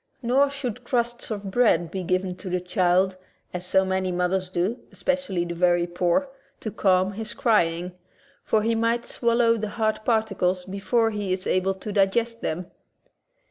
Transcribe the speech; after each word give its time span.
Nor 0.23 0.49
should 0.49 0.83
crusts 0.83 1.29
of 1.29 1.51
bread 1.51 1.91
be 1.91 2.01
given 2.03 2.35
the 2.35 2.59
child— 2.59 3.17
as 3.53 3.67
so 3.67 3.85
many 3.85 4.11
mothers 4.11 4.49
do, 4.49 4.79
especially 4.91 5.45
the 5.45 5.53
very 5.53 5.85
poor— 5.85 6.27
to 6.61 6.71
calm 6.71 7.11
his 7.11 7.35
crying, 7.35 7.91
for 8.43 8.63
he 8.63 8.73
^ 8.75 8.79
might 8.79 9.05
swallow 9.05 9.57
the 9.57 9.69
hard 9.69 10.03
particles 10.03 10.65
before 10.65 11.11
he 11.11 11.31
is 11.31 11.45
able 11.45 11.75
to 11.75 11.91
digest 11.91 12.41
them. 12.41 12.71